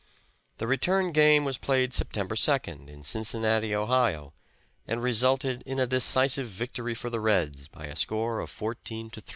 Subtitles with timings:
[0.57, 4.33] The return game was played September 2d, in Cincinnati, Ohio,
[4.87, 9.21] and resulted in a decisive victory for the Reds, by a score of 14 to
[9.21, 9.29] 3.